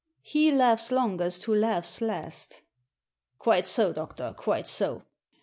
*He 0.23 0.51
laughs 0.51 0.91
longest 0.91 1.43
who 1.43 1.53
laughs 1.53 2.01
last'"" 2.01 2.61
Quite 3.37 3.67
so, 3.67 3.93
doctor, 3.93 4.33
quite 4.35 4.67
so! 4.67 5.03